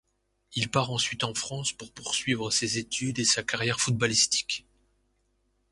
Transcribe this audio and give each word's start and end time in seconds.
Il 0.55 0.71
part 0.71 0.89
ensuite 0.89 1.23
en 1.23 1.35
France 1.35 1.73
pour 1.73 1.91
poursuivre 1.91 2.49
ses 2.49 2.79
études 2.79 3.19
et 3.19 3.23
sa 3.23 3.43
carrière 3.43 3.79
footballistique. 3.79 4.65